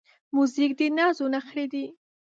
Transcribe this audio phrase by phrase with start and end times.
[0.35, 1.85] موزیک د نازو نخری دی.